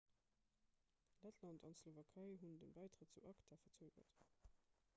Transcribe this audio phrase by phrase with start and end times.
[1.25, 4.19] lettland an d'slowakei hunn de bäitrëtt zu acta verzögert